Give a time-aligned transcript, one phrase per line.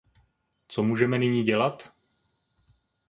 [0.67, 1.93] Co můžeme nyní dělat?